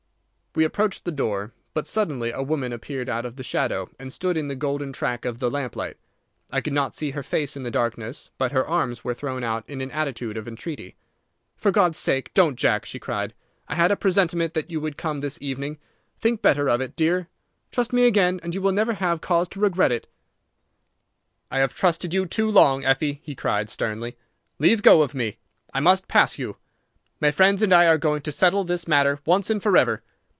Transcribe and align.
We 0.53 0.65
approached 0.65 1.05
the 1.05 1.13
door; 1.13 1.53
but 1.73 1.87
suddenly 1.87 2.29
a 2.31 2.43
woman 2.43 2.73
appeared 2.73 3.07
out 3.07 3.25
of 3.25 3.37
the 3.37 3.41
shadow 3.43 3.89
and 3.97 4.11
stood 4.11 4.35
in 4.35 4.49
the 4.49 4.53
golden 4.55 4.91
track 4.91 5.23
of 5.23 5.39
the 5.39 5.49
lamp 5.49 5.77
light. 5.77 5.95
I 6.51 6.59
could 6.59 6.73
not 6.73 6.93
see 6.93 7.11
her 7.11 7.23
face 7.23 7.55
in 7.55 7.63
the 7.63 7.71
darkness, 7.71 8.31
but 8.37 8.51
her 8.51 8.67
arms 8.67 9.01
were 9.01 9.13
thrown 9.13 9.45
out 9.45 9.63
in 9.69 9.79
an 9.79 9.89
attitude 9.91 10.35
of 10.35 10.49
entreaty. 10.49 10.97
"For 11.55 11.71
God's 11.71 11.97
sake, 11.97 12.33
don't 12.33 12.57
Jack!" 12.59 12.85
she 12.85 12.99
cried. 12.99 13.33
"I 13.69 13.75
had 13.75 13.91
a 13.91 13.95
presentiment 13.95 14.53
that 14.53 14.69
you 14.69 14.81
would 14.81 14.97
come 14.97 15.21
this 15.21 15.37
evening. 15.41 15.77
Think 16.19 16.41
better 16.41 16.67
of 16.69 16.81
it, 16.81 16.97
dear! 16.97 17.29
Trust 17.71 17.93
me 17.93 18.03
again, 18.03 18.41
and 18.43 18.53
you 18.53 18.61
will 18.61 18.73
never 18.73 18.95
have 18.95 19.21
cause 19.21 19.47
to 19.51 19.61
regret 19.61 19.93
it." 19.93 20.05
"I 21.49 21.59
have 21.59 21.73
trusted 21.73 22.13
you 22.13 22.25
too 22.25 22.51
long, 22.51 22.83
Effie," 22.83 23.21
he 23.23 23.35
cried, 23.35 23.69
sternly. 23.69 24.17
"Leave 24.59 24.81
go 24.83 25.01
of 25.01 25.15
me! 25.15 25.37
I 25.73 25.79
must 25.79 26.09
pass 26.09 26.37
you. 26.37 26.57
My 27.21 27.31
friends 27.31 27.61
and 27.61 27.71
I 27.71 27.87
are 27.87 27.97
going 27.97 28.21
to 28.23 28.33
settle 28.33 28.65
this 28.65 28.85
matter 28.85 29.21
once 29.23 29.49
and 29.49 29.63
forever!" 29.63 30.03